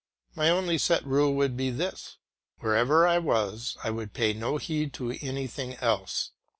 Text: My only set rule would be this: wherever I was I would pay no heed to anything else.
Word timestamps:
My 0.33 0.49
only 0.49 0.79
set 0.79 1.05
rule 1.05 1.35
would 1.35 1.55
be 1.55 1.69
this: 1.69 2.17
wherever 2.57 3.05
I 3.05 3.19
was 3.19 3.77
I 3.83 3.91
would 3.91 4.13
pay 4.15 4.33
no 4.33 4.57
heed 4.57 4.93
to 4.93 5.11
anything 5.23 5.75
else. 5.75 6.31